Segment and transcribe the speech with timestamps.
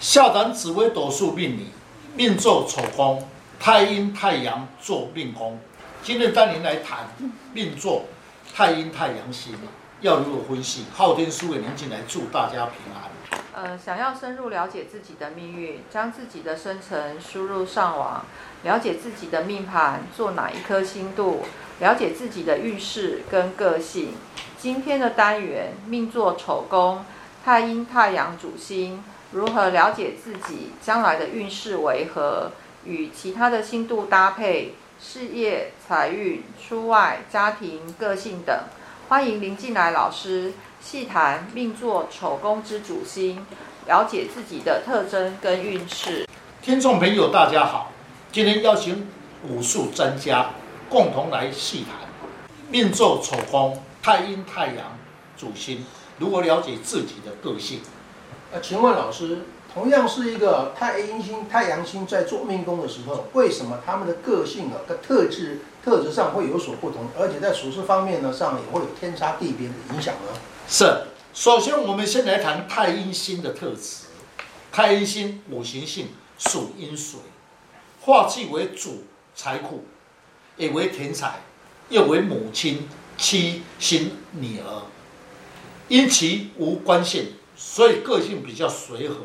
[0.00, 1.66] 下단紫微斗数命理，
[2.14, 3.20] 命做丑宫，
[3.58, 5.58] 太阴太阳做命宫。
[6.04, 7.08] 今天带您来谈
[7.52, 8.04] 命做
[8.54, 9.58] 太阴太阳星，
[10.00, 10.84] 要如何分析？
[10.94, 13.10] 昊天书院，您进来祝大家平安。
[13.52, 18.24] 呃，想要深入了解自己的命运，将自己的生辰输入上网，
[18.62, 21.42] 了解自己的命盘，做哪一颗星度，
[21.80, 24.12] 了解自己的运势跟个性。
[24.56, 27.04] 今天的单元命做丑宫，
[27.44, 29.02] 太阴太阳主星，
[29.32, 32.52] 如何了解自己将来的运势为何，
[32.84, 38.54] 与其他的星度搭配，事业、财运、出外、家庭、个性等。
[39.08, 40.52] 欢迎林进来老师。
[40.80, 43.44] 细谈命座丑宫之主星，
[43.86, 46.24] 了解自己的特征跟运势。
[46.62, 47.90] 听众朋友，大家好，
[48.30, 49.08] 今天邀请
[49.42, 50.50] 武术专家
[50.88, 52.08] 共同来细谈
[52.70, 54.96] 命座丑宫太阴太阳
[55.36, 55.84] 主星，
[56.18, 57.80] 如何了解自己的个性？
[58.52, 59.40] 呃，请问老师，
[59.72, 70.38] 同样是一个太阴星、太阳星在做命宫的时候，为什么他们的个性啊、跟特质、特质上会有所不同，而且在处事方面呢上也会有天差地别的影响呢？
[70.66, 71.02] 是，
[71.34, 74.06] 首先我们先来谈太阴星的特质。
[74.70, 77.20] 太阴星五行性属阴水，
[78.02, 79.84] 化气为主财库，
[80.56, 81.40] 也为田财，
[81.88, 84.82] 又为母亲、妻、心、女儿。
[85.88, 89.16] 因其无官性，所以个性比较随和，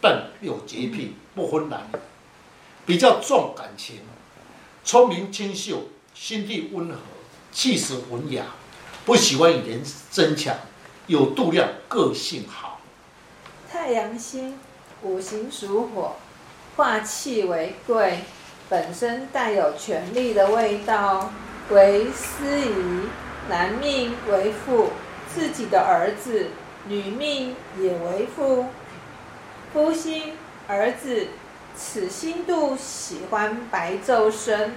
[0.00, 1.98] 但有洁癖，不分男女，
[2.84, 4.00] 比较重感情，
[4.84, 6.96] 聪明清秀，心地温和，
[7.50, 8.44] 气质文雅。
[9.06, 10.54] 不喜欢与人争抢，
[11.06, 12.80] 有度量，个性好。
[13.70, 14.58] 太阳星
[15.02, 16.16] 五行属火，
[16.76, 18.20] 化气为贵，
[18.68, 21.32] 本身带有权力的味道，
[21.70, 23.08] 为司仪。
[23.48, 24.90] 男命为父，
[25.36, 26.46] 自己的儿子；
[26.88, 28.64] 女命也为父，
[29.70, 30.32] 夫星
[30.66, 31.26] 儿子。
[31.76, 34.72] 此星度喜欢白昼生，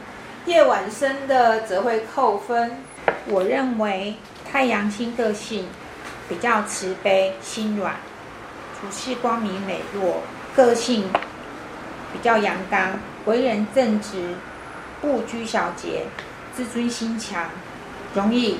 [0.46, 2.84] 夜晚生的则会扣分。
[3.28, 4.16] 我认为
[4.52, 5.66] 太阳星个性
[6.28, 7.96] 比较慈悲、心软，
[8.76, 10.18] 处事光明磊落，
[10.54, 11.10] 个性
[12.12, 14.36] 比较阳刚，为人正直，
[15.00, 16.04] 不拘小节，
[16.54, 17.46] 自尊心强，
[18.14, 18.58] 容易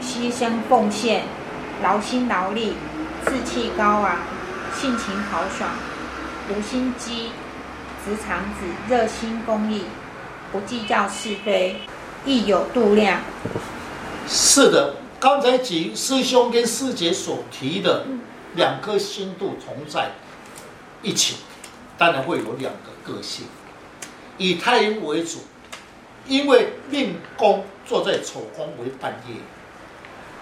[0.00, 1.24] 牺牲奉献，
[1.82, 2.74] 劳心劳力，
[3.26, 4.18] 志气高昂，
[4.74, 5.70] 性情豪爽，
[6.48, 7.30] 无心机，
[8.04, 9.84] 直肠子，热心公益，
[10.52, 11.76] 不计较是非，
[12.24, 13.20] 亦有度量。
[14.28, 18.06] 是的，刚才几师兄跟师姐所提的
[18.54, 20.12] 两颗星度同在
[21.02, 21.36] 一起，
[21.96, 23.46] 当然会有两个个性，
[24.36, 25.38] 以太阴为主，
[26.26, 29.34] 因为命宫坐在丑宫为半夜，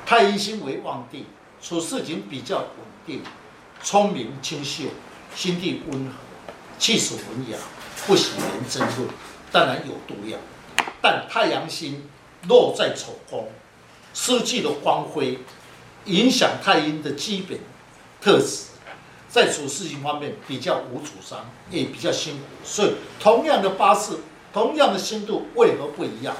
[0.06, 1.26] 太阴星为旺地，
[1.60, 2.66] 处事情比较稳
[3.04, 3.22] 定，
[3.82, 4.84] 聪明清秀，
[5.34, 6.12] 心地温和，
[6.78, 7.58] 气质文雅，
[8.06, 9.08] 不喜人争论，
[9.50, 10.38] 当然有度量，
[11.02, 12.08] 但太阳星
[12.46, 13.48] 落在丑宫。
[14.14, 15.40] 失去了光辉，
[16.04, 17.58] 影响太阴的基本
[18.20, 18.66] 特质，
[19.28, 22.44] 在处事情方面比较无主张，也比较辛苦。
[22.64, 24.20] 所以，同样的八字，
[24.52, 26.36] 同样的星度，为何不一样？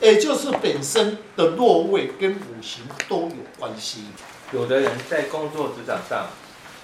[0.00, 4.04] 也就是本身的落位跟五行都有关系。
[4.52, 6.28] 有的人在工作职场上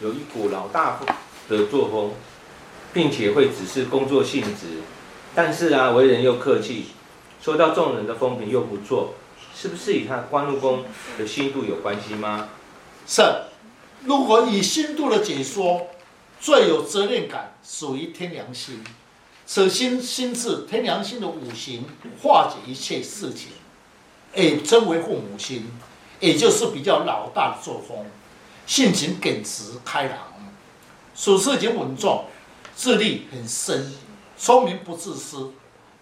[0.00, 1.00] 有一股老大
[1.48, 2.12] 的作风，
[2.92, 4.80] 并且会只是工作性质，
[5.34, 6.86] 但是啊，为人又客气，
[7.40, 9.14] 受到众人的风评又不错。
[9.56, 10.82] 是不是与他官禄宫
[11.16, 12.48] 的星度有关系吗？
[13.06, 13.22] 是，
[14.02, 15.86] 如果以星度的解说，
[16.40, 18.82] 最有责任感属于天良星，
[19.46, 21.84] 此星星至天良心的五行，
[22.22, 23.48] 化解一切事情，
[24.34, 25.70] 也称为父母星，
[26.20, 28.06] 也就是比较老大的作风，
[28.66, 30.18] 性情耿直开朗，
[31.14, 32.24] 处事情稳重，
[32.76, 33.94] 智力很深，
[34.36, 35.52] 聪明不自私，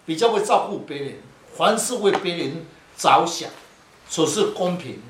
[0.05, 1.15] 比较会照顾别人，
[1.55, 2.65] 凡事为别人。
[2.95, 3.49] 着想，
[4.07, 5.01] 处事公平，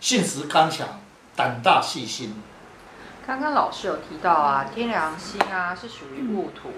[0.00, 1.00] 性子刚强，
[1.36, 2.34] 胆大细心。
[3.24, 6.70] 刚刚老师有提到啊，天良心啊是属于戊土，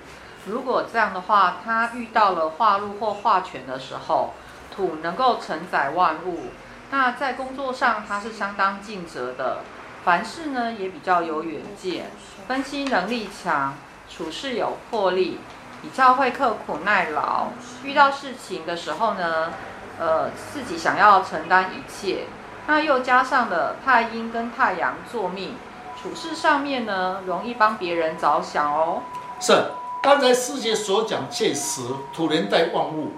[0.46, 4.34] 如果这样的话，他遇到了化禄或化权的时候，
[4.74, 6.46] 土能够承载万物，
[6.90, 9.58] 那在工作上他是相当尽责的，
[10.04, 12.10] 凡事呢也比较有远见，
[12.46, 13.74] 分析能力强，
[14.08, 15.38] 处事有魄力，
[15.80, 17.48] 比较会刻苦耐劳，
[17.82, 19.50] 遇到事情的时候呢。
[19.98, 22.24] 呃，自己想要承担一切，
[22.66, 25.54] 那又加上了太阴跟太阳作命，
[26.02, 29.02] 处事上面呢，容易帮别人着想哦。
[29.38, 29.66] 是，
[30.02, 31.80] 刚才师姐所讲确实，
[32.12, 33.12] 土人带万物，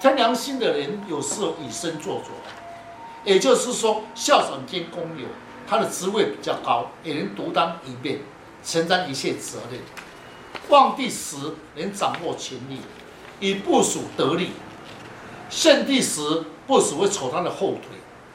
[0.00, 2.30] 天良星的人有时候以身作则，
[3.22, 5.28] 也就是说，校长兼工友，
[5.68, 8.18] 他的职位比较高，也能独当一面，
[8.64, 9.80] 承担一切责任。
[10.68, 11.36] 旺地时
[11.76, 12.80] 能掌握权力，
[13.38, 14.46] 以部署得力；
[15.48, 17.82] 陷地时部署会扯他的后腿。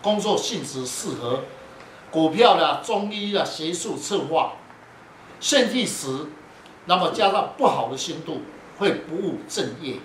[0.02, 1.42] 工作性质适合
[2.10, 4.54] 股票啦、中医啦、学术策划。
[5.42, 6.28] 陷地时，
[6.86, 8.42] 那么加上不好的星度，
[8.78, 9.98] 会不务正业。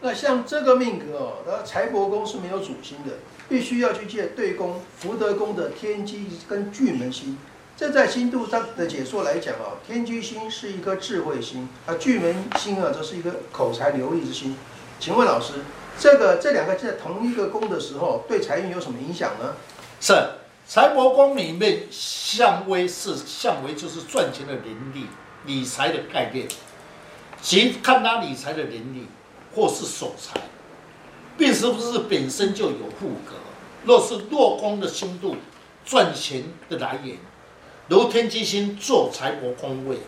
[0.00, 3.14] 那像这个命格哦，那财帛宫是没有主星的，
[3.48, 7.38] 必须要去借对宫福德宫的天机跟巨门星。
[7.76, 14.56] 这在星度上的解说来讲哦，天机星是一颗智慧星，而，巨门星啊，则是一个口才流利之星。
[14.98, 15.54] 请问老师，
[15.98, 19.54] 这个这两个在同一个宫的时候，对财运有什么影响呢？
[20.00, 20.14] 是
[20.66, 25.06] 财帛宫里面相位是相位，就是赚钱的能力、
[25.46, 26.46] 理财的概念，
[27.40, 29.06] 其看他理财的能力
[29.54, 30.40] 或是守财，
[31.38, 33.34] 并是不是本身就有富格。
[33.84, 35.36] 若是弱宫的星度，
[35.84, 37.16] 赚钱的来源。
[37.88, 39.98] 如天机星做财帛宫位，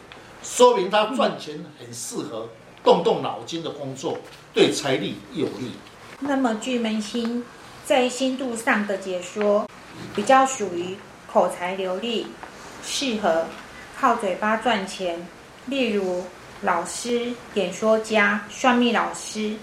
[0.42, 2.48] 说明他赚钱很适合
[2.82, 4.18] 动动脑筋的工作，
[4.52, 5.72] 对财力有利。
[6.18, 7.44] 那么巨门星
[7.84, 9.68] 在星度上的解说，
[10.16, 10.96] 比较属于
[11.32, 12.26] 口才流利，
[12.84, 13.46] 适合
[14.00, 15.26] 靠嘴巴赚钱，
[15.66, 16.24] 例如
[16.62, 19.54] 老师、演说家、算命老师，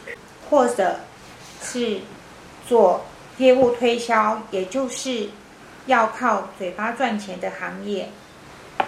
[0.50, 1.00] 或者
[1.62, 2.00] 是
[2.68, 3.06] 做
[3.38, 5.30] 业务推销，也就是。
[5.88, 8.10] 要靠嘴巴赚钱的行业，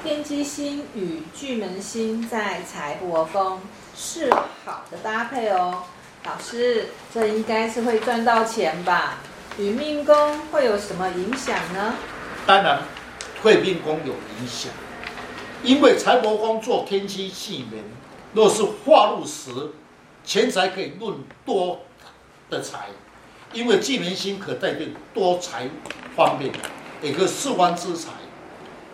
[0.02, 3.62] 天机星与巨门星在财帛宫
[3.96, 4.34] 是
[4.66, 5.84] 好的搭配哦。
[6.26, 9.20] 老师，这应该是会赚到钱吧？
[9.60, 11.94] 与命宫会有什么影响呢？
[12.48, 12.82] 当然，
[13.44, 14.72] 会命宫有影响，
[15.64, 17.84] 因为财帛宫做天机巨门，
[18.34, 19.52] 若是化禄时，
[20.24, 21.80] 钱财可以论多
[22.50, 22.90] 的财，
[23.54, 25.68] 因为巨门星可代表多财
[26.16, 26.52] 方面。
[27.02, 28.10] 一个四方之财，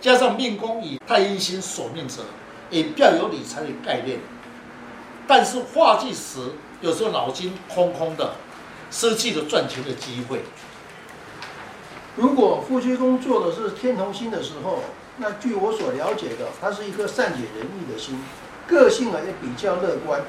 [0.02, 2.24] 加上命宫以太阴星所命者，
[2.70, 4.20] 也比较有理财的概念。
[5.28, 6.40] 但是化忌时，
[6.82, 8.34] 有时候脑筋空空的，
[8.92, 10.42] 失去了赚钱的机会。
[12.16, 14.80] 如果夫妻宫做的是天同星的时候，
[15.18, 18.24] 那据我所了解的，它是一颗善解人意的星，
[18.68, 20.22] 个性啊也比较乐观。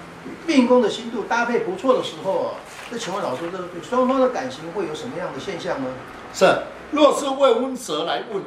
[0.47, 2.55] 命宫的星度搭配不错的时候啊，
[2.91, 5.89] 那请问老师，这对双方的感情会有什么样的现象呢？
[6.33, 6.63] 是。
[6.91, 8.45] 若是未婚者来问我，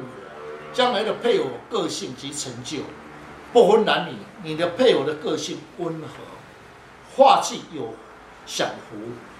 [0.72, 2.78] 将来的配偶个性及成就，
[3.52, 6.08] 不分男女，你的配偶的个性温和，
[7.14, 7.94] 化气有
[8.46, 8.96] 享福，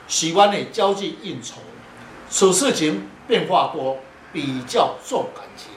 [0.06, 1.54] 喜欢你交际应酬，
[2.30, 3.98] 处事情变化多，
[4.32, 5.70] 比较重感情，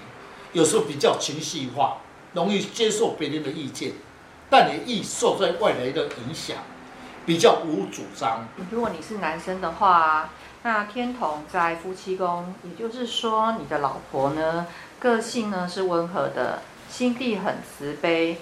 [0.53, 1.97] 有时候比较情绪化，
[2.33, 3.91] 容易接受别人的意见，
[4.49, 6.57] 但也易受在外来的影响，
[7.27, 8.47] 比较无主张。
[8.71, 10.29] 如果你是男生的话。
[10.63, 14.67] 那天同在夫妻宫，也就是说，你的老婆呢，
[14.99, 18.37] 个性呢是温和的，心地很慈悲，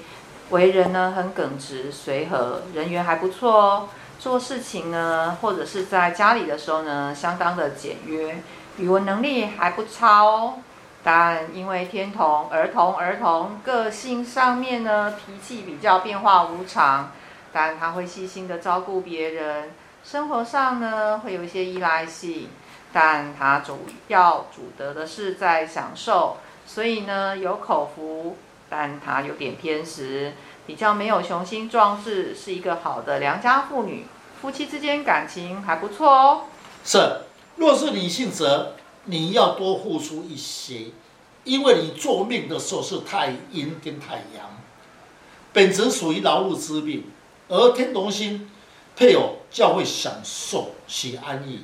[0.49, 3.89] 为人呢很耿直随和，人缘还不错哦。
[4.19, 8.43] 做事情呢，或者是在家里的时候呢，相当的简约，
[8.77, 10.55] 语文能力还不差哦。
[11.01, 17.11] 但因为天童儿童儿童个性上面呢，脾气比较变化无常，
[17.53, 19.71] 但他会细心的照顾别人。
[20.03, 22.49] 生活上呢，会有一些依赖性，
[22.91, 26.37] 但他主要主得的是在享受，
[26.67, 28.35] 所以呢有口福，
[28.69, 30.33] 但他有点偏食，
[30.69, 34.05] 比较没有雄心壮志，是一个好的良家妇女，
[34.39, 36.41] 夫妻之间感情还不错哦。
[36.85, 37.21] 是，
[37.55, 40.91] 若是女性则你要多付出一些，
[41.43, 44.61] 因为你做命的时候是太阴跟太阳，
[45.51, 47.03] 本质属于劳碌之命，
[47.47, 48.47] 而天同星。
[48.95, 51.63] 配偶较会享受喜安逸，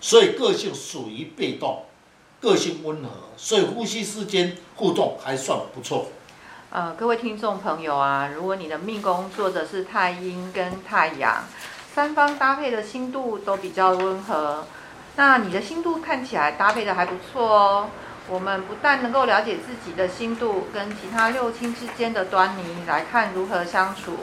[0.00, 1.84] 所以个性属于被动，
[2.40, 6.08] 个性温和，所以夫妻之间互动还算不错。
[6.74, 11.44] 呃，各位听众朋友啊，如果你的命宫坐的是太阴跟太阳，
[11.94, 14.64] 三方搭配的星度都比较温和，
[15.16, 17.90] 那你的星度看起来搭配的还不错哦。
[18.26, 24.20] 我们不但能够了解自己的星度跟其他六亲之间的端倪，来看如何相处。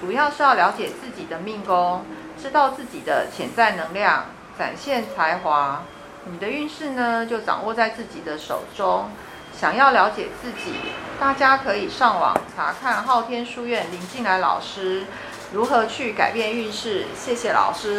[0.00, 2.04] 主要是要了解自己的命宫，
[2.36, 4.24] 知道自己的潜在能量，
[4.58, 5.84] 展现才华。
[6.24, 9.08] 你的运势呢，就掌握在自己的手中。
[9.56, 10.74] 想要了解自己，
[11.20, 15.04] 大家可以上网查看昊天书院林静来老师
[15.52, 17.06] 如何去改变运势。
[17.16, 17.92] 谢谢老师。